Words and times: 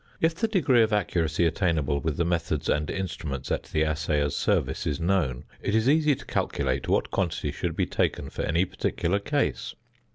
If 0.19 0.33
the 0.33 0.47
degree 0.47 0.81
of 0.81 0.91
accuracy 0.91 1.45
attainable 1.45 1.99
with 1.99 2.17
the 2.17 2.25
methods 2.25 2.67
and 2.69 2.89
instruments 2.89 3.51
at 3.51 3.65
the 3.65 3.83
assayer's 3.85 4.35
service 4.35 4.87
is 4.87 4.99
known, 4.99 5.45
it 5.61 5.75
is 5.75 5.87
easy 5.87 6.15
to 6.15 6.25
calculate 6.25 6.87
what 6.87 7.11
quantity 7.11 7.51
should 7.51 7.75
be 7.75 7.85
taken 7.85 8.31
for 8.31 8.41
any 8.41 8.65
particular 8.65 9.19
case. 9.19 9.75